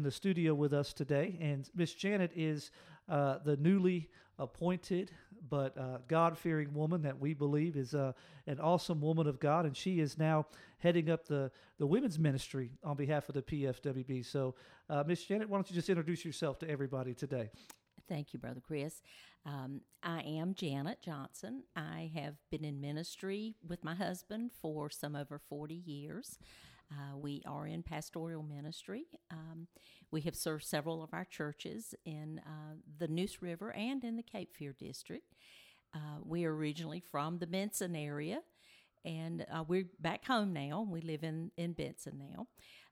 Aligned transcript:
in 0.00 0.04
the 0.04 0.10
studio 0.10 0.54
with 0.54 0.72
us 0.72 0.94
today, 0.94 1.36
and 1.42 1.68
Miss 1.74 1.92
Janet 1.92 2.32
is 2.34 2.70
uh, 3.06 3.36
the 3.44 3.58
newly 3.58 4.08
appointed 4.38 5.10
but 5.50 5.76
uh, 5.76 5.98
God 6.08 6.38
fearing 6.38 6.72
woman 6.72 7.02
that 7.02 7.20
we 7.20 7.34
believe 7.34 7.76
is 7.76 7.94
uh, 7.94 8.12
an 8.46 8.60
awesome 8.60 9.02
woman 9.02 9.26
of 9.26 9.38
God, 9.38 9.66
and 9.66 9.76
she 9.76 10.00
is 10.00 10.16
now 10.16 10.46
heading 10.78 11.10
up 11.10 11.26
the, 11.26 11.50
the 11.78 11.86
women's 11.86 12.18
ministry 12.18 12.70
on 12.82 12.96
behalf 12.96 13.28
of 13.28 13.34
the 13.34 13.42
PFWB. 13.42 14.24
So, 14.24 14.54
uh, 14.88 15.04
Miss 15.06 15.22
Janet, 15.22 15.50
why 15.50 15.58
don't 15.58 15.68
you 15.68 15.74
just 15.74 15.90
introduce 15.90 16.24
yourself 16.24 16.58
to 16.60 16.70
everybody 16.70 17.12
today? 17.12 17.50
Thank 18.08 18.32
you, 18.32 18.38
Brother 18.38 18.62
Chris. 18.66 19.02
Um, 19.44 19.82
I 20.02 20.22
am 20.22 20.54
Janet 20.54 21.02
Johnson. 21.02 21.64
I 21.76 22.10
have 22.14 22.36
been 22.50 22.64
in 22.64 22.80
ministry 22.80 23.56
with 23.68 23.84
my 23.84 23.94
husband 23.94 24.52
for 24.62 24.88
some 24.88 25.14
over 25.14 25.38
40 25.38 25.74
years. 25.74 26.38
Uh, 26.92 27.16
we 27.16 27.42
are 27.46 27.66
in 27.66 27.82
pastoral 27.82 28.42
ministry. 28.42 29.04
Um, 29.30 29.68
we 30.10 30.22
have 30.22 30.34
served 30.34 30.64
several 30.64 31.02
of 31.02 31.10
our 31.12 31.24
churches 31.24 31.94
in 32.04 32.40
uh, 32.44 32.74
the 32.98 33.08
Neuse 33.08 33.40
River 33.40 33.70
and 33.72 34.02
in 34.02 34.16
the 34.16 34.22
Cape 34.22 34.54
Fear 34.56 34.74
district. 34.78 35.34
Uh, 35.94 36.18
we 36.24 36.44
are 36.44 36.54
originally 36.54 37.00
from 37.00 37.38
the 37.38 37.46
Benson 37.46 37.94
area, 37.94 38.40
and 39.04 39.46
uh, 39.52 39.64
we're 39.66 39.86
back 40.00 40.24
home 40.24 40.52
now. 40.52 40.86
We 40.88 41.00
live 41.00 41.22
in, 41.22 41.50
in 41.56 41.72
Benson 41.72 42.18
now. 42.18 42.46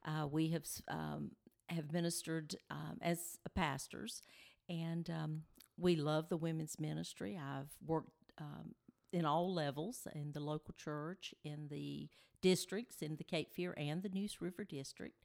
Uh, 0.04 0.26
we 0.26 0.50
have 0.50 0.64
um, 0.88 1.32
have 1.68 1.92
ministered 1.92 2.56
um, 2.70 2.98
as 3.02 3.38
pastors, 3.54 4.22
and 4.68 5.10
um, 5.10 5.42
we 5.76 5.96
love 5.96 6.28
the 6.28 6.36
women's 6.36 6.78
ministry. 6.80 7.38
I've 7.40 7.70
worked 7.84 8.10
um, 8.40 8.74
in 9.12 9.24
all 9.24 9.52
levels 9.52 10.06
in 10.14 10.32
the 10.32 10.40
local 10.40 10.74
church, 10.76 11.34
in 11.44 11.68
the 11.68 12.08
districts, 12.42 13.02
in 13.02 13.16
the 13.16 13.24
Cape 13.24 13.52
Fear 13.52 13.74
and 13.76 14.02
the 14.02 14.08
Neuse 14.08 14.40
River 14.40 14.64
district, 14.64 15.24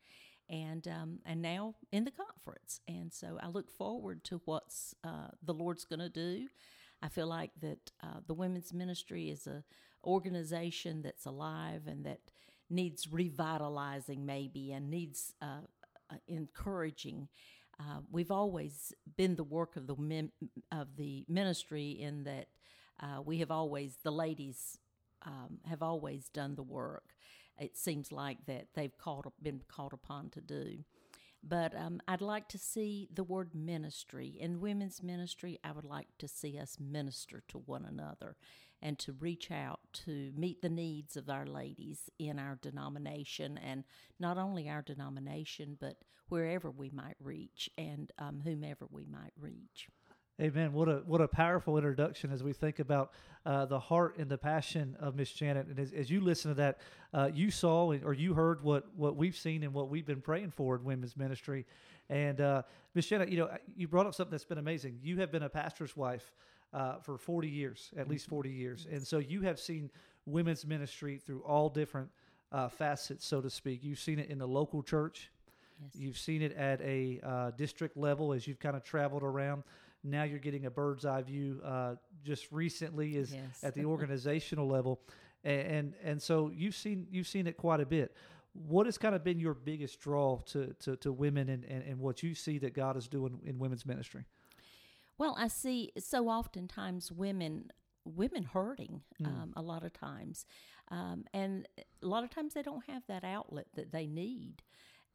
and 0.50 0.88
um, 0.88 1.20
and 1.26 1.42
now 1.42 1.76
in 1.92 2.06
the 2.06 2.12
conference. 2.12 2.80
And 2.88 3.14
so 3.14 3.38
I 3.42 3.48
look 3.48 3.70
forward 3.70 4.24
to 4.26 4.42
what's 4.46 4.96
uh, 5.04 5.30
the 5.44 5.54
Lord's 5.54 5.86
going 5.86 6.00
to 6.00 6.10
do. 6.10 6.48
I 7.02 7.10
feel 7.10 7.28
like 7.28 7.52
that 7.62 7.92
uh, 8.02 8.20
the 8.28 8.34
women's 8.34 8.74
ministry 8.74 9.30
is 9.30 9.48
a 9.48 9.64
organization 10.06 11.02
that's 11.02 11.26
alive 11.26 11.84
and 11.88 12.06
that 12.06 12.20
needs 12.70 13.08
revitalizing, 13.12 14.26
maybe, 14.26 14.72
and 14.72 14.90
needs 14.90 15.34
uh, 15.42 15.62
uh 16.10 16.16
encouraging. 16.28 17.28
Uh, 17.80 18.00
we've 18.12 18.32
always 18.32 18.94
been 19.18 19.36
the 19.36 19.44
work 19.44 19.76
of 19.76 19.88
the 19.88 19.96
men, 19.96 20.32
of 20.72 20.96
the 20.96 21.26
ministry 21.28 21.92
in 21.92 22.24
that 22.24 22.48
uh, 23.00 23.22
we 23.22 23.40
have 23.40 23.52
always 23.52 23.98
the 24.04 24.12
ladies 24.12 24.78
um, 25.26 25.60
have 25.66 25.82
always 25.82 26.30
done 26.30 26.56
the 26.56 26.64
work. 26.64 27.16
It 27.60 27.78
seems 27.78 28.12
like 28.12 28.46
that 28.48 28.68
they've 28.74 28.98
called 28.98 29.32
been 29.42 29.62
called 29.68 29.94
upon 29.94 30.30
to 30.32 30.42
do. 30.42 30.80
But 31.46 31.76
um, 31.76 32.00
I'd 32.08 32.22
like 32.22 32.48
to 32.50 32.58
see 32.58 33.10
the 33.14 33.24
word 33.24 33.54
ministry. 33.54 34.38
In 34.40 34.62
women's 34.62 35.04
ministry, 35.04 35.60
I 35.64 35.74
would 35.74 35.84
like 35.84 36.08
to 36.20 36.28
see 36.28 36.58
us 36.58 36.78
minister 36.80 37.44
to 37.50 37.58
one 37.58 37.86
another 37.86 38.38
and 38.82 38.98
to 39.00 39.14
reach 39.14 39.52
out 39.52 39.80
to 39.94 40.32
meet 40.36 40.62
the 40.62 40.70
needs 40.70 41.18
of 41.18 41.30
our 41.30 41.46
ladies 41.46 42.10
in 42.18 42.40
our 42.40 42.58
denomination 42.62 43.58
and 43.58 43.84
not 44.20 44.38
only 44.38 44.70
our 44.70 44.82
denomination, 44.82 45.78
but 45.80 45.98
wherever 46.30 46.72
we 46.72 46.90
might 46.90 47.16
reach 47.20 47.70
and 47.78 48.12
um, 48.20 48.42
whomever 48.44 48.88
we 48.90 49.06
might 49.06 49.34
reach. 49.40 49.88
Amen. 50.42 50.74
What 50.74 50.90
a 50.90 51.04
what 51.06 51.22
a 51.22 51.28
powerful 51.28 51.78
introduction 51.78 52.32
as 52.32 52.42
we 52.42 52.54
think 52.54 52.80
about 52.80 53.12
uh, 53.46 53.66
the 53.66 53.80
heart 53.80 54.18
and 54.18 54.28
the 54.28 54.38
passion 54.38 54.98
of 55.00 55.16
Miss 55.16 55.32
Janet. 55.32 55.68
And 55.68 55.80
as, 55.80 55.94
as, 55.94 56.10
you 56.10 56.22
listen 56.22 56.50
to 56.50 56.56
that, 56.56 56.80
uh, 57.14 57.30
you 57.32 57.52
saw 57.52 57.94
or 58.04 58.14
you 58.14 58.34
heard 58.34 58.64
what 58.64 58.88
what 58.96 59.16
we've 59.16 59.36
seen 59.36 59.62
and 59.62 59.76
what 59.76 59.90
we've 59.90 60.08
been 60.08 60.22
praying 60.22 60.50
for 60.50 60.76
in 60.76 60.84
women's 60.84 61.16
ministry. 61.16 61.68
And 62.10 62.42
uh, 62.42 62.64
Miss 62.96 63.06
Janet, 63.06 63.30
you 63.30 63.38
know, 63.38 63.50
you 63.76 63.88
brought 63.88 64.08
up 64.08 64.16
something 64.16 64.32
that's 64.32 64.44
been 64.44 64.58
amazing. 64.58 64.98
You 65.04 65.20
have 65.20 65.32
been 65.32 65.44
a 65.44 65.50
pastor's 65.50 65.96
wife 65.96 66.34
uh, 66.74 66.98
for 66.98 67.20
40 67.20 67.48
years, 67.48 67.92
at 67.96 68.08
least 68.08 68.28
40 68.28 68.50
years, 68.50 68.88
and 68.92 69.06
so 69.06 69.20
you 69.20 69.42
have 69.42 69.60
seen 69.60 69.92
women's 70.26 70.66
ministry 70.66 71.22
through 71.24 71.42
all 71.42 71.70
different 71.70 72.10
uh, 72.52 72.70
facets, 72.70 73.24
so 73.24 73.40
to 73.40 73.52
speak. 73.52 73.84
You've 73.84 74.00
seen 74.00 74.18
it 74.18 74.32
in 74.32 74.40
the 74.40 74.48
local 74.48 74.82
church. 74.82 75.30
Yes. 75.80 75.92
You've 75.96 76.18
seen 76.18 76.42
it 76.42 76.54
at 76.54 76.82
a 76.82 77.20
uh, 77.22 77.52
district 77.52 77.98
level 77.98 78.34
as 78.34 78.48
you've 78.48 78.60
kind 78.60 78.76
of 78.76 78.84
traveled 78.84 79.22
around. 79.22 79.64
Now 80.04 80.24
you're 80.24 80.40
getting 80.40 80.66
a 80.66 80.72
bird's 80.72 81.06
eye 81.06 81.22
view. 81.22 81.62
Uh, 81.64 81.96
just 82.24 82.52
recently 82.52 83.18
is 83.18 83.34
yes. 83.34 83.64
at 83.64 83.74
the 83.74 83.86
organizational 83.94 84.68
level, 84.68 85.02
and, 85.44 85.62
and 85.62 85.94
and 86.04 86.22
so 86.22 86.52
you've 86.54 86.76
seen 86.76 87.08
you've 87.12 87.28
seen 87.28 87.48
it 87.48 87.58
quite 87.58 87.80
a 87.80 87.86
bit. 87.86 88.16
What 88.54 88.86
has 88.86 88.98
kind 88.98 89.16
of 89.16 89.24
been 89.24 89.40
your 89.40 89.54
biggest 89.54 90.00
draw 90.00 90.40
to 90.48 90.76
to, 90.82 90.96
to 90.98 91.12
women 91.12 91.50
and, 91.50 91.64
and, 91.66 91.84
and 91.84 92.00
what 92.00 92.24
you 92.24 92.36
see 92.36 92.58
that 92.60 92.74
God 92.74 92.98
is 92.98 93.08
doing 93.08 93.40
in 93.46 93.60
women's 93.60 93.86
ministry? 93.86 94.26
Well, 95.18 95.36
I 95.38 95.48
see 95.48 95.92
so 96.00 96.28
oftentimes 96.28 97.12
women 97.12 97.72
women 98.06 98.44
hurting 98.44 99.02
mm. 99.22 99.28
um, 99.28 99.54
a 99.56 99.62
lot 99.62 99.84
of 99.84 99.94
times, 99.94 100.46
um, 100.90 101.26
and 101.34 101.68
a 102.02 102.08
lot 102.08 102.24
of 102.24 102.30
times 102.30 102.54
they 102.54 102.62
don't 102.62 102.86
have 102.88 103.04
that 103.08 103.24
outlet 103.24 103.68
that 103.76 103.92
they 103.92 104.08
need. 104.08 104.64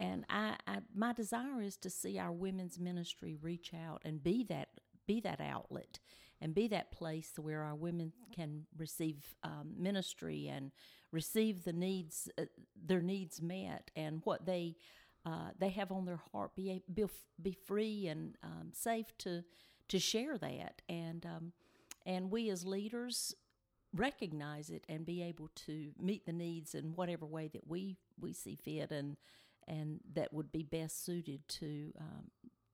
And 0.01 0.25
I, 0.29 0.57
I, 0.67 0.79
my 0.95 1.13
desire 1.13 1.61
is 1.61 1.77
to 1.79 1.91
see 1.91 2.19
our 2.19 2.33
women's 2.33 2.79
ministry 2.79 3.37
reach 3.41 3.73
out 3.75 4.03
and 4.05 4.23
be 4.23 4.45
that 4.45 4.69
be 5.07 5.21
that 5.21 5.41
outlet 5.41 5.99
and 6.41 6.55
be 6.55 6.69
that 6.69 6.93
place 6.93 7.33
where 7.37 7.63
our 7.63 7.75
women 7.75 8.13
can 8.35 8.67
receive 8.77 9.35
um, 9.43 9.73
ministry 9.77 10.47
and 10.49 10.71
receive 11.11 11.65
the 11.65 11.73
needs 11.73 12.29
uh, 12.39 12.45
their 12.87 13.01
needs 13.01 13.43
met 13.43 13.91
and 13.97 14.21
what 14.25 14.47
they 14.47 14.77
uh, 15.27 15.51
they 15.59 15.71
have 15.71 15.91
on 15.91 16.05
their 16.05 16.21
heart. 16.33 16.55
Be 16.55 16.83
be, 16.93 17.05
be 17.43 17.57
free 17.67 18.07
and 18.07 18.37
um, 18.43 18.71
safe 18.73 19.07
to 19.19 19.43
to 19.89 19.99
share 19.99 20.39
that. 20.39 20.83
And 20.89 21.27
um, 21.27 21.53
and 22.07 22.31
we 22.31 22.51
as 22.51 22.65
leaders 22.65 23.35
recognize 23.95 24.71
it 24.71 24.85
and 24.89 25.07
be 25.07 25.23
able 25.23 25.49
to 25.55 25.91
meet 25.99 26.27
the 26.27 26.33
needs 26.33 26.75
in 26.75 26.95
whatever 26.95 27.27
way 27.27 27.49
that 27.49 27.67
we 27.67 27.97
we 28.21 28.33
see 28.33 28.55
fit 28.55 28.91
and 28.91 29.17
and 29.69 30.01
that 30.15 30.33
would 30.33 30.51
be 30.51 30.63
best 30.63 31.05
suited 31.05 31.41
to 31.49 31.93
um, 32.01 32.31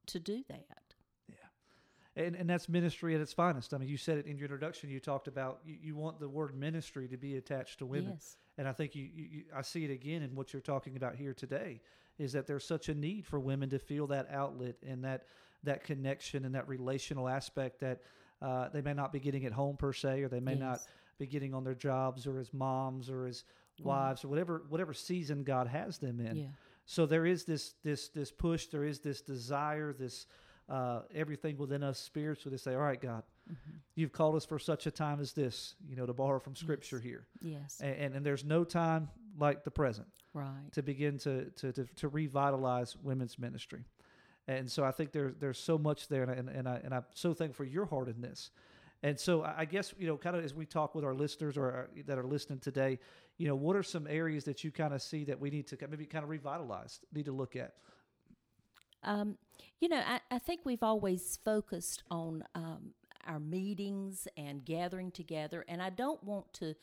to 0.06 0.20
do 0.20 0.42
that. 0.48 0.82
Yeah, 1.28 2.24
and 2.24 2.36
and 2.36 2.48
that's 2.48 2.68
ministry 2.68 3.14
at 3.14 3.20
its 3.20 3.32
finest. 3.32 3.74
I 3.74 3.78
mean, 3.78 3.88
you 3.88 3.96
said 3.96 4.18
it 4.18 4.26
in 4.26 4.38
your 4.38 4.46
introduction. 4.46 4.90
You 4.90 5.00
talked 5.00 5.28
about 5.28 5.60
you, 5.64 5.76
you 5.82 5.96
want 5.96 6.20
the 6.20 6.28
word 6.28 6.54
ministry 6.56 7.08
to 7.08 7.16
be 7.16 7.36
attached 7.36 7.78
to 7.80 7.86
women, 7.86 8.12
yes. 8.14 8.36
and 8.58 8.68
I 8.68 8.72
think 8.72 8.94
you, 8.94 9.08
you, 9.14 9.42
I 9.54 9.62
see 9.62 9.84
it 9.84 9.90
again 9.90 10.22
in 10.22 10.34
what 10.34 10.52
you're 10.52 10.62
talking 10.62 10.96
about 10.96 11.16
here 11.16 11.34
today. 11.34 11.80
Is 12.16 12.32
that 12.32 12.46
there's 12.46 12.64
such 12.64 12.88
a 12.88 12.94
need 12.94 13.26
for 13.26 13.40
women 13.40 13.70
to 13.70 13.78
feel 13.78 14.06
that 14.08 14.30
outlet 14.30 14.76
and 14.86 15.04
that 15.04 15.24
that 15.64 15.82
connection 15.82 16.44
and 16.44 16.54
that 16.54 16.68
relational 16.68 17.28
aspect 17.28 17.80
that 17.80 18.02
uh, 18.40 18.68
they 18.68 18.82
may 18.82 18.92
not 18.92 19.12
be 19.12 19.18
getting 19.18 19.44
at 19.46 19.52
home 19.52 19.76
per 19.76 19.92
se, 19.92 20.22
or 20.22 20.28
they 20.28 20.40
may 20.40 20.52
yes. 20.52 20.60
not 20.60 20.80
be 21.18 21.26
getting 21.26 21.54
on 21.54 21.64
their 21.64 21.74
jobs 21.74 22.26
or 22.26 22.38
as 22.38 22.52
moms 22.52 23.08
or 23.08 23.26
as 23.26 23.44
wives 23.82 24.20
mm. 24.20 24.24
or 24.26 24.28
whatever 24.28 24.64
whatever 24.68 24.92
season 24.92 25.42
God 25.42 25.66
has 25.66 25.98
them 25.98 26.20
in. 26.20 26.36
Yeah. 26.36 26.46
So 26.86 27.06
there 27.06 27.26
is 27.26 27.44
this 27.44 27.74
this 27.82 28.08
this 28.08 28.30
push, 28.30 28.66
there 28.66 28.84
is 28.84 29.00
this 29.00 29.20
desire, 29.20 29.92
this 29.92 30.26
uh, 30.68 31.00
everything 31.14 31.56
within 31.56 31.82
us 31.82 31.98
spiritually 31.98 32.56
to 32.56 32.62
say, 32.62 32.74
all 32.74 32.80
right, 32.80 33.00
God, 33.00 33.22
mm-hmm. 33.50 33.76
you've 33.94 34.12
called 34.12 34.34
us 34.34 34.44
for 34.44 34.58
such 34.58 34.86
a 34.86 34.90
time 34.90 35.20
as 35.20 35.32
this, 35.32 35.74
you 35.86 35.96
know, 35.96 36.06
to 36.06 36.12
borrow 36.12 36.38
from 36.38 36.54
scripture 36.54 36.96
yes. 36.96 37.04
here. 37.04 37.26
Yes. 37.42 37.80
And, 37.80 37.96
and, 37.96 38.14
and 38.16 38.26
there's 38.26 38.44
no 38.44 38.64
time 38.64 39.08
like 39.38 39.64
the 39.64 39.70
present. 39.70 40.08
Right. 40.32 40.72
To 40.72 40.82
begin 40.82 41.18
to, 41.18 41.50
to, 41.50 41.72
to, 41.72 41.84
to 41.96 42.08
revitalize 42.08 42.96
women's 42.96 43.38
ministry. 43.38 43.84
And 44.48 44.70
so 44.70 44.84
I 44.84 44.90
think 44.90 45.12
there's 45.12 45.34
there's 45.38 45.58
so 45.58 45.78
much 45.78 46.08
there, 46.08 46.22
and, 46.22 46.32
and, 46.32 46.48
and, 46.48 46.68
I, 46.68 46.80
and 46.84 46.92
I'm 46.94 47.04
so 47.14 47.32
thankful 47.32 47.64
for 47.64 47.70
your 47.70 47.86
heart 47.86 48.08
in 48.08 48.20
this. 48.20 48.50
And 49.04 49.20
so 49.20 49.42
I 49.44 49.66
guess 49.66 49.92
you 49.98 50.06
know, 50.06 50.16
kind 50.16 50.34
of 50.34 50.42
as 50.42 50.54
we 50.54 50.64
talk 50.64 50.94
with 50.94 51.04
our 51.04 51.14
listeners 51.14 51.58
or 51.58 51.64
our, 51.64 51.90
that 52.06 52.16
are 52.16 52.24
listening 52.24 52.58
today, 52.58 52.98
you 53.36 53.46
know, 53.46 53.54
what 53.54 53.76
are 53.76 53.82
some 53.82 54.06
areas 54.06 54.44
that 54.44 54.64
you 54.64 54.70
kind 54.70 54.94
of 54.94 55.02
see 55.02 55.24
that 55.24 55.38
we 55.38 55.50
need 55.50 55.66
to 55.66 55.78
maybe 55.88 56.06
kind 56.06 56.24
of 56.24 56.30
revitalize, 56.30 57.00
need 57.12 57.26
to 57.26 57.32
look 57.32 57.54
at? 57.54 57.74
Um, 59.02 59.36
you 59.78 59.90
know, 59.90 60.00
I, 60.04 60.20
I, 60.30 60.38
think 60.38 60.62
we've 60.64 60.82
always 60.82 61.38
focused 61.44 62.02
on 62.10 62.44
um, 62.54 62.94
our 63.26 63.38
meetings 63.38 64.26
and 64.38 64.64
gathering 64.64 65.10
together, 65.10 65.66
and 65.68 65.82
I 65.82 65.90
don't 65.90 66.24
want 66.24 66.50
to 66.54 66.74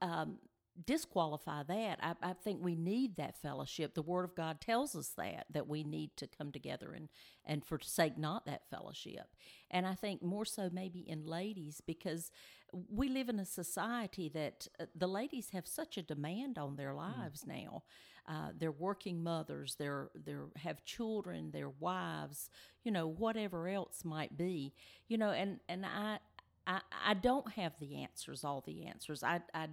um, 0.00 0.38
disqualify 0.86 1.62
that. 1.64 1.98
I, 2.02 2.14
I, 2.22 2.32
think 2.32 2.62
we 2.62 2.74
need 2.74 3.16
that 3.16 3.40
fellowship. 3.40 3.94
The 3.94 4.02
Word 4.02 4.24
of 4.24 4.34
God 4.34 4.60
tells 4.60 4.94
us 4.94 5.08
that 5.16 5.46
that 5.52 5.68
we 5.68 5.84
need 5.84 6.16
to 6.16 6.26
come 6.26 6.52
together 6.52 6.92
and 6.92 7.08
and 7.44 7.64
forsake 7.64 8.16
not 8.16 8.46
that 8.46 8.62
fellowship. 8.70 9.34
And 9.70 9.86
I 9.86 9.94
think 9.94 10.22
more 10.22 10.44
so 10.44 10.70
maybe 10.72 11.00
in 11.00 11.26
ladies 11.26 11.80
because 11.84 12.30
we 12.72 13.08
live 13.08 13.28
in 13.28 13.40
a 13.40 13.44
society 13.44 14.28
that 14.30 14.68
uh, 14.78 14.86
the 14.94 15.08
ladies 15.08 15.50
have 15.52 15.66
such 15.66 15.96
a 15.96 16.02
demand 16.02 16.58
on 16.58 16.76
their 16.76 16.94
mm-hmm. 16.94 17.20
lives 17.20 17.44
mm. 17.44 17.48
now. 17.48 17.82
Uh, 18.28 18.50
they're 18.56 18.70
working 18.70 19.22
mothers. 19.22 19.76
They're 19.78 20.10
they 20.14 20.34
have 20.56 20.84
children. 20.84 21.50
They're 21.52 21.70
wives. 21.70 22.48
You 22.84 22.92
know 22.92 23.08
whatever 23.08 23.68
else 23.68 24.04
might 24.04 24.36
be. 24.36 24.72
You 25.08 25.18
know 25.18 25.30
and 25.30 25.60
and 25.68 25.84
I. 25.84 26.18
I, 26.66 26.80
I 27.06 27.14
don't 27.14 27.50
have 27.52 27.72
the 27.80 28.02
answers, 28.02 28.44
all 28.44 28.62
the 28.64 28.84
answers. 28.84 29.24
I, 29.24 29.40
I 29.54 29.68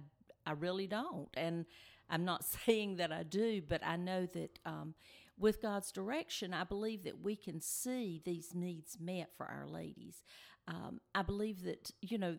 I 0.48 0.52
really 0.52 0.86
don't. 0.86 1.28
And 1.34 1.66
I'm 2.08 2.24
not 2.24 2.44
saying 2.66 2.96
that 2.96 3.12
I 3.12 3.22
do, 3.22 3.62
but 3.66 3.84
I 3.84 3.96
know 3.96 4.26
that 4.26 4.58
um, 4.64 4.94
with 5.38 5.62
God's 5.62 5.92
direction, 5.92 6.54
I 6.54 6.64
believe 6.64 7.04
that 7.04 7.20
we 7.20 7.36
can 7.36 7.60
see 7.60 8.20
these 8.24 8.54
needs 8.54 8.96
met 9.00 9.30
for 9.36 9.46
our 9.46 9.68
ladies. 9.68 10.22
Um, 10.66 11.00
I 11.14 11.22
believe 11.22 11.62
that 11.64 11.92
you 12.00 12.18
know 12.18 12.38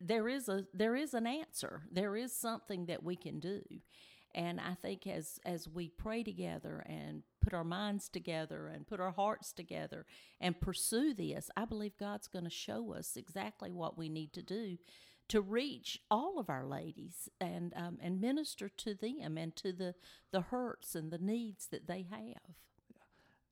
there 0.00 0.28
is 0.28 0.48
a 0.48 0.64
there 0.74 0.96
is 0.96 1.14
an 1.14 1.26
answer. 1.26 1.82
There 1.90 2.16
is 2.16 2.32
something 2.36 2.86
that 2.86 3.02
we 3.02 3.16
can 3.16 3.40
do. 3.40 3.62
And 4.34 4.60
I 4.60 4.74
think 4.74 5.06
as 5.06 5.38
as 5.46 5.68
we 5.68 5.88
pray 5.88 6.24
together 6.24 6.84
and 6.86 7.22
put 7.40 7.54
our 7.54 7.64
minds 7.64 8.08
together 8.08 8.66
and 8.66 8.86
put 8.86 9.00
our 9.00 9.12
hearts 9.12 9.52
together 9.52 10.04
and 10.40 10.60
pursue 10.60 11.14
this, 11.14 11.50
I 11.56 11.64
believe 11.66 11.96
God's 11.98 12.26
going 12.26 12.44
to 12.44 12.50
show 12.50 12.92
us 12.94 13.16
exactly 13.16 13.70
what 13.70 13.96
we 13.96 14.08
need 14.08 14.32
to 14.32 14.42
do 14.42 14.76
to 15.28 15.40
reach 15.40 16.00
all 16.10 16.38
of 16.38 16.50
our 16.50 16.66
ladies 16.66 17.28
and 17.40 17.72
um, 17.76 17.98
and 18.00 18.20
minister 18.20 18.68
to 18.68 18.94
them 18.94 19.36
and 19.38 19.54
to 19.56 19.72
the 19.72 19.94
the 20.32 20.42
hurts 20.42 20.94
and 20.94 21.10
the 21.10 21.18
needs 21.18 21.66
that 21.68 21.86
they 21.86 22.06
have. 22.10 22.54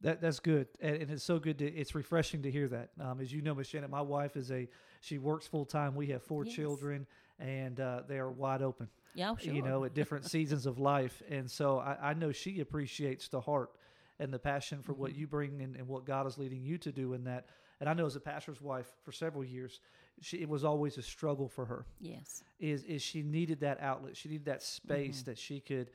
That 0.02 0.20
that's 0.20 0.40
good, 0.40 0.66
and, 0.80 0.96
and 0.96 1.10
it's 1.12 1.22
so 1.22 1.38
good. 1.38 1.58
To, 1.58 1.64
it's 1.66 1.94
refreshing 1.94 2.42
to 2.42 2.50
hear 2.50 2.66
that. 2.68 2.90
Um, 3.00 3.20
as 3.20 3.32
you 3.32 3.40
know, 3.40 3.54
Miss 3.54 3.68
Shannon, 3.68 3.90
my 3.90 4.00
wife 4.00 4.36
is 4.36 4.50
a 4.50 4.68
she 5.00 5.18
works 5.18 5.46
full 5.46 5.64
time. 5.64 5.94
We 5.94 6.08
have 6.08 6.22
four 6.24 6.44
Yes. 6.44 6.54
children, 6.56 7.06
and 7.38 7.78
uh, 7.78 8.02
they 8.08 8.18
are 8.18 8.30
wide 8.30 8.62
open. 8.62 8.88
Yeah, 9.14 9.36
sure. 9.36 9.54
You 9.54 9.62
know, 9.62 9.84
at 9.84 9.94
different 9.94 10.24
seasons 10.30 10.66
of 10.66 10.78
life, 10.80 11.22
and 11.30 11.48
so 11.48 11.78
I, 11.78 12.10
I 12.10 12.14
know 12.14 12.32
she 12.32 12.58
appreciates 12.60 13.28
the 13.28 13.40
heart 13.40 13.70
and 14.18 14.32
the 14.32 14.38
passion 14.40 14.82
for 14.82 14.92
Mm-hmm. 14.92 15.02
what 15.02 15.14
you 15.14 15.26
bring 15.28 15.62
and, 15.62 15.76
and 15.76 15.86
what 15.86 16.04
God 16.04 16.26
is 16.26 16.36
leading 16.36 16.62
you 16.64 16.78
to 16.78 16.90
do 16.90 17.12
in 17.12 17.22
that. 17.24 17.46
And 17.78 17.88
I 17.88 17.94
know 17.94 18.06
as 18.06 18.16
a 18.16 18.20
pastor's 18.20 18.60
wife 18.60 18.90
for 19.04 19.12
several 19.12 19.44
years, 19.44 19.80
she, 20.20 20.40
it 20.40 20.48
was 20.48 20.64
always 20.64 20.98
a 20.98 21.02
struggle 21.02 21.48
for 21.48 21.64
her. 21.66 21.86
yes, 22.00 22.42
Is 22.60 22.84
is 22.84 23.02
she 23.02 23.22
needed 23.22 23.60
that 23.60 23.80
outlet? 23.80 24.16
She 24.16 24.28
needed 24.28 24.46
that 24.46 24.62
space 24.62 25.20
Mm-hmm. 25.22 25.30
that 25.30 25.38
she 25.38 25.60
could. 25.60 25.90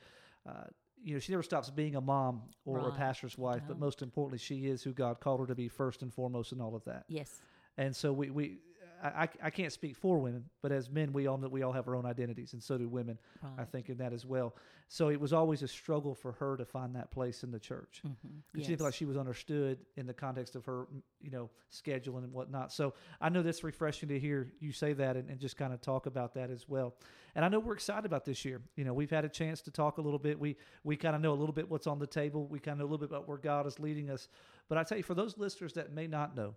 Uh, 0.48 0.64
you 1.02 1.14
know, 1.14 1.20
she 1.20 1.30
never 1.32 1.44
stops 1.44 1.70
being 1.70 1.94
a 1.94 2.00
mom 2.00 2.42
or 2.64 2.88
a 2.88 2.92
pastor's 2.92 3.38
wife, 3.38 3.62
but 3.68 3.78
most 3.78 4.02
importantly, 4.02 4.38
she 4.38 4.66
is 4.66 4.82
who 4.82 4.92
God 4.92 5.20
called 5.20 5.38
her 5.40 5.46
to 5.46 5.54
be 5.54 5.68
first 5.68 6.02
and 6.02 6.12
foremost 6.12 6.50
in 6.52 6.60
all 6.60 6.74
of 6.74 6.84
that. 6.86 7.04
yes, 7.08 7.40
And 7.76 7.94
so 7.94 8.12
we, 8.12 8.30
we 8.30 8.58
I, 9.02 9.08
I- 9.24 9.28
I 9.44 9.50
can't 9.50 9.72
speak 9.72 9.96
for 9.96 10.18
women, 10.18 10.44
but 10.62 10.72
as 10.72 10.90
men, 10.90 11.12
we 11.12 11.26
all 11.26 11.38
know 11.38 11.48
we 11.48 11.62
all 11.62 11.72
have 11.72 11.86
our 11.88 11.94
own 11.96 12.06
identities, 12.06 12.52
and 12.52 12.62
so 12.62 12.76
do 12.78 12.88
women. 12.88 13.18
I 13.58 13.64
think 13.64 13.88
in 13.88 13.98
that 13.98 14.12
as 14.12 14.24
well. 14.26 14.54
So 14.88 15.08
it 15.10 15.20
was 15.20 15.32
always 15.32 15.62
a 15.62 15.68
struggle 15.68 16.14
for 16.14 16.32
her 16.32 16.56
to 16.56 16.64
find 16.64 16.94
that 16.96 17.10
place 17.10 17.42
in 17.44 17.50
the 17.50 17.58
church. 17.60 18.02
Mhm. 18.06 18.14
Yes. 18.54 18.64
She 18.64 18.68
didn't 18.68 18.78
feel 18.78 18.86
like 18.86 18.94
she 18.94 19.04
was 19.04 19.16
understood 19.16 19.78
in 19.96 20.06
the 20.06 20.14
context 20.14 20.56
of 20.56 20.64
her, 20.64 20.86
you 21.20 21.30
know, 21.30 21.50
scheduling 21.70 22.24
and 22.24 22.32
whatnot. 22.32 22.72
So 22.72 22.94
I 23.20 23.28
know 23.28 23.42
that's 23.42 23.62
refreshing 23.62 24.08
to 24.08 24.18
hear 24.18 24.52
you 24.60 24.72
say 24.72 24.94
that 24.94 25.16
and, 25.16 25.28
and 25.28 25.38
just 25.38 25.56
kind 25.56 25.72
of 25.74 25.80
talk 25.82 26.06
about 26.06 26.34
that 26.34 26.50
as 26.50 26.68
well. 26.68 26.94
And 27.34 27.44
I 27.44 27.48
know 27.48 27.60
we're 27.60 27.74
excited 27.74 28.06
about 28.06 28.24
this 28.24 28.44
year. 28.44 28.62
You 28.76 28.84
know, 28.84 28.94
we've 28.94 29.10
had 29.10 29.24
a 29.24 29.28
chance 29.28 29.60
to 29.62 29.70
talk 29.70 29.98
a 29.98 30.00
little 30.00 30.18
bit. 30.18 30.40
We 30.40 30.56
we 30.84 30.96
kind 30.96 31.14
of 31.14 31.20
know 31.22 31.32
a 31.32 31.38
little 31.38 31.52
bit 31.54 31.68
what's 31.70 31.86
on 31.86 31.98
the 31.98 32.06
table. 32.06 32.46
We 32.46 32.58
kind 32.58 32.72
of 32.72 32.78
know 32.78 32.84
a 32.84 32.90
little 32.90 33.06
bit 33.06 33.10
about 33.10 33.28
where 33.28 33.38
God 33.38 33.66
is 33.66 33.78
leading 33.78 34.08
us. 34.10 34.28
But 34.68 34.78
I 34.78 34.82
tell 34.84 34.96
you, 34.98 35.04
for 35.04 35.14
those 35.14 35.36
listeners 35.38 35.74
that 35.74 35.92
may 35.92 36.06
not 36.06 36.34
know, 36.34 36.54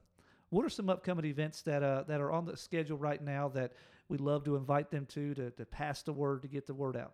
what 0.52 0.66
are 0.66 0.70
some 0.70 0.90
upcoming 0.90 1.26
events 1.26 1.62
that 1.64 1.82
uh, 1.82 2.04
that 2.08 2.22
are 2.22 2.32
on 2.32 2.46
the 2.46 2.56
schedule 2.56 2.98
right 2.98 3.22
now 3.24 3.48
that 3.50 3.72
we'd 4.10 4.22
love 4.22 4.44
to 4.44 4.56
invite 4.56 4.92
them 4.92 5.06
to 5.08 5.34
to, 5.34 5.50
to 5.52 5.66
pass 5.66 6.04
the 6.04 6.14
word 6.14 6.44
to 6.44 6.48
get 6.48 6.68
the 6.68 6.74
word 6.74 6.96
out? 6.96 7.14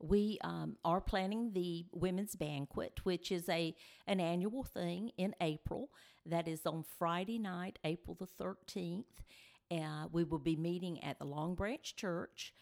We 0.00 0.38
um, 0.44 0.76
are 0.84 1.00
planning 1.00 1.50
the 1.52 1.86
women's 1.92 2.36
banquet, 2.36 3.00
which 3.02 3.32
is 3.32 3.48
a 3.48 3.74
an 4.06 4.20
annual 4.20 4.62
thing 4.62 5.10
in 5.18 5.34
April. 5.40 5.88
That 6.26 6.46
is 6.46 6.66
on 6.66 6.84
Friday 6.98 7.38
night, 7.38 7.78
April 7.84 8.16
the 8.18 8.26
thirteenth. 8.26 9.22
Uh, 9.70 10.06
we 10.12 10.24
will 10.24 10.38
be 10.38 10.56
meeting 10.56 11.02
at 11.02 11.18
the 11.18 11.24
Long 11.24 11.54
Branch 11.54 11.96
Church. 11.96 12.52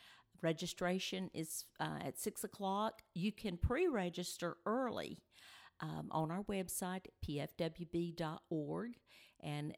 Registration 0.40 1.30
is 1.34 1.64
uh, 1.80 1.98
at 2.04 2.18
six 2.18 2.44
o'clock. 2.44 3.02
You 3.14 3.32
can 3.32 3.56
pre-register 3.56 4.56
early 4.66 5.18
um, 5.80 6.08
on 6.10 6.30
our 6.30 6.42
website 6.44 7.06
pfwb.org 7.26 8.90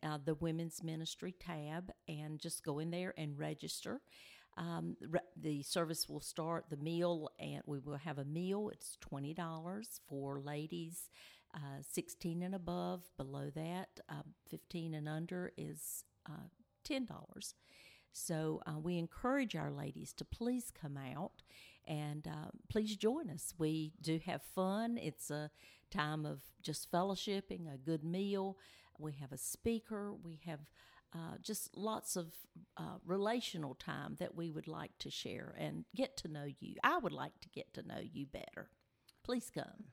uh, 0.08 0.18
the 0.24 0.34
women's 0.46 0.82
ministry 0.82 1.34
tab, 1.38 1.92
and 2.06 2.40
just 2.40 2.64
go 2.64 2.78
in 2.78 2.90
there 2.90 3.12
and 3.16 3.38
register. 3.38 4.00
Um, 4.56 4.96
re- 5.14 5.32
the 5.36 5.62
service 5.62 6.08
will 6.08 6.20
start 6.20 6.64
the 6.68 6.82
meal, 6.90 7.30
and 7.38 7.62
we 7.66 7.78
will 7.78 7.98
have 7.98 8.18
a 8.18 8.24
meal. 8.24 8.70
It's 8.74 8.96
twenty 9.00 9.34
dollars 9.34 10.00
for 10.08 10.40
ladies, 10.40 11.10
uh, 11.54 11.80
sixteen 11.82 12.42
and 12.42 12.54
above. 12.54 13.00
Below 13.16 13.50
that, 13.54 13.90
um, 14.08 14.34
fifteen 14.50 14.94
and 14.94 15.08
under 15.08 15.52
is 15.56 16.04
uh, 16.26 16.48
ten 16.82 17.06
dollars. 17.06 17.54
So 18.12 18.60
uh, 18.66 18.78
we 18.86 18.98
encourage 18.98 19.54
our 19.54 19.70
ladies 19.70 20.12
to 20.14 20.24
please 20.24 20.72
come 20.82 20.96
out 20.96 21.42
and 21.86 22.26
uh, 22.26 22.50
please 22.68 22.96
join 22.96 23.30
us. 23.30 23.54
We 23.58 23.92
do 24.00 24.18
have 24.26 24.42
fun. 24.42 24.98
It's 24.98 25.30
a 25.30 25.50
time 25.90 26.26
of 26.26 26.40
just 26.62 26.90
fellowshipping, 26.90 27.72
a 27.72 27.78
good 27.78 28.02
meal. 28.02 28.56
We 28.98 29.12
have 29.20 29.32
a 29.32 29.38
speaker. 29.38 30.12
We 30.12 30.40
have 30.46 30.60
uh, 31.14 31.38
just 31.40 31.76
lots 31.76 32.16
of 32.16 32.34
uh, 32.76 32.98
relational 33.06 33.74
time 33.74 34.16
that 34.18 34.34
we 34.34 34.50
would 34.50 34.68
like 34.68 34.90
to 34.98 35.10
share 35.10 35.54
and 35.58 35.84
get 35.96 36.16
to 36.18 36.28
know 36.28 36.46
you. 36.58 36.74
I 36.84 36.98
would 36.98 37.12
like 37.12 37.40
to 37.40 37.48
get 37.48 37.72
to 37.74 37.82
know 37.82 38.00
you 38.00 38.26
better. 38.26 38.68
Please 39.24 39.50
come. 39.52 39.86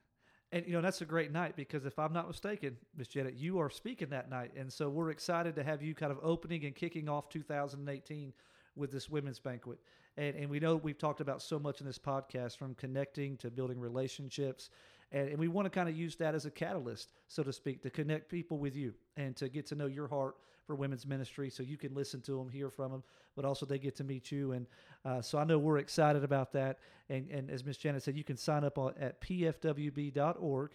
And 0.52 0.64
you 0.66 0.74
know 0.74 0.80
that's 0.80 1.00
a 1.00 1.06
great 1.06 1.32
night 1.32 1.56
because 1.56 1.86
if 1.86 1.98
I'm 1.98 2.12
not 2.12 2.28
mistaken, 2.28 2.76
Miss 2.96 3.08
Janet, 3.08 3.34
you 3.34 3.58
are 3.58 3.68
speaking 3.68 4.10
that 4.10 4.30
night, 4.30 4.52
and 4.56 4.72
so 4.72 4.88
we're 4.88 5.10
excited 5.10 5.56
to 5.56 5.64
have 5.64 5.82
you 5.82 5.94
kind 5.94 6.12
of 6.12 6.18
opening 6.22 6.64
and 6.64 6.74
kicking 6.74 7.08
off 7.08 7.28
2018 7.28 8.32
with 8.76 8.92
this 8.92 9.10
women's 9.10 9.40
banquet. 9.40 9.78
And 10.16 10.36
and 10.36 10.48
we 10.48 10.60
know 10.60 10.76
we've 10.76 10.98
talked 10.98 11.20
about 11.20 11.42
so 11.42 11.58
much 11.58 11.80
in 11.80 11.86
this 11.86 11.98
podcast, 11.98 12.56
from 12.56 12.74
connecting 12.74 13.36
to 13.38 13.50
building 13.50 13.80
relationships, 13.80 14.70
and, 15.12 15.28
and 15.28 15.38
we 15.38 15.48
want 15.48 15.66
to 15.66 15.70
kind 15.70 15.88
of 15.88 15.96
use 15.96 16.16
that 16.16 16.34
as 16.34 16.46
a 16.46 16.50
catalyst, 16.50 17.12
so 17.28 17.42
to 17.42 17.52
speak, 17.52 17.82
to 17.82 17.90
connect 17.90 18.28
people 18.28 18.58
with 18.58 18.74
you 18.74 18.94
and 19.16 19.36
to 19.36 19.48
get 19.48 19.66
to 19.66 19.74
know 19.74 19.86
your 19.86 20.08
heart 20.08 20.36
for 20.66 20.74
women's 20.74 21.06
ministry, 21.06 21.48
so 21.48 21.62
you 21.62 21.76
can 21.76 21.94
listen 21.94 22.20
to 22.22 22.32
them, 22.32 22.48
hear 22.48 22.70
from 22.70 22.90
them, 22.90 23.02
but 23.36 23.44
also 23.44 23.64
they 23.64 23.78
get 23.78 23.94
to 23.96 24.04
meet 24.04 24.32
you. 24.32 24.52
And 24.52 24.66
uh, 25.04 25.22
so 25.22 25.38
I 25.38 25.44
know 25.44 25.58
we're 25.58 25.78
excited 25.78 26.24
about 26.24 26.52
that. 26.52 26.78
And 27.08 27.30
and 27.30 27.50
as 27.50 27.64
Miss 27.64 27.76
Janet 27.76 28.02
said, 28.02 28.16
you 28.16 28.24
can 28.24 28.36
sign 28.36 28.64
up 28.64 28.76
on, 28.76 28.94
at 28.98 29.20
pfwb.org 29.20 30.70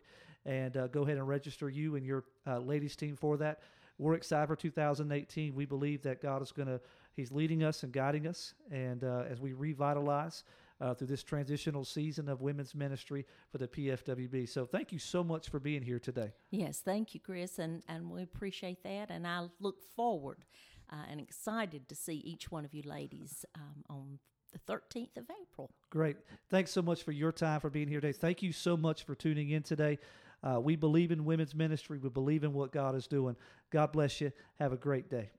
and 0.46 0.78
uh, 0.78 0.88
go 0.88 1.04
ahead 1.04 1.18
and 1.18 1.28
register 1.28 1.70
you 1.70 1.96
and 1.96 2.06
your 2.06 2.24
uh, 2.48 2.60
ladies 2.60 2.96
team 2.96 3.16
for 3.16 3.38
that. 3.38 3.60
We're 3.98 4.16
excited 4.16 4.48
for 4.48 4.56
2018. 4.56 5.54
We 5.54 5.66
believe 5.66 6.02
that 6.04 6.22
God 6.22 6.42
is 6.42 6.52
going 6.52 6.68
to, 6.68 6.80
He's 7.16 7.32
leading 7.32 7.64
us 7.64 7.84
and 7.84 7.92
guiding 7.92 8.26
us. 8.28 8.54
And 8.72 9.04
uh, 9.04 9.26
as 9.30 9.40
we 9.40 9.54
revitalize 9.54 10.44
uh, 10.82 10.94
through 10.96 11.08
this 11.08 11.24
transitional 11.24 11.86
season 11.86 12.28
of 12.28 12.42
women's 12.42 12.74
ministry 12.74 13.26
for 13.52 13.60
the 13.60 13.68
PFWB. 13.68 14.50
So 14.50 14.66
thank 14.66 14.92
you 14.92 15.00
so 15.00 15.24
much 15.24 15.50
for 15.50 15.60
being 15.60 15.84
here 15.84 16.00
today. 16.00 16.34
Yes, 16.50 16.82
thank 16.84 17.14
you, 17.14 17.20
Chris, 17.20 17.60
and, 17.60 17.84
and 17.88 18.10
we 18.10 18.24
appreciate 18.24 18.84
that. 18.84 19.12
And 19.12 19.28
I 19.28 19.48
look 19.60 19.82
forward 19.96 20.44
uh, 20.92 21.04
and 21.10 21.22
excited 21.22 21.88
to 21.90 21.96
see 21.96 22.16
each 22.16 22.52
one 22.52 22.66
of 22.66 22.74
you 22.74 22.82
ladies 22.84 23.46
um, 23.56 23.84
on 23.90 24.20
the 24.52 24.60
13th 24.72 25.18
of 25.18 25.26
April. 25.42 25.70
Great. 25.90 26.18
Thanks 26.50 26.72
so 26.72 26.82
much 26.82 27.04
for 27.04 27.12
your 27.12 27.32
time 27.32 27.62
for 27.62 27.70
being 27.70 27.88
here 27.88 28.02
today. 28.02 28.18
Thank 28.18 28.42
you 28.42 28.52
so 28.52 28.76
much 28.76 29.04
for 29.04 29.16
tuning 29.16 29.52
in 29.52 29.64
today. 29.64 30.00
Uh, 30.44 30.60
we 30.60 30.76
believe 30.76 31.12
in 31.12 31.24
women's 31.24 31.54
ministry. 31.54 32.00
We 32.00 32.10
believe 32.10 32.44
in 32.44 32.54
what 32.54 32.72
God 32.72 32.96
is 32.96 33.06
doing. 33.06 33.36
God 33.70 33.92
bless 33.92 34.20
you. 34.20 34.32
Have 34.60 34.74
a 34.74 34.78
great 34.78 35.10
day. 35.10 35.30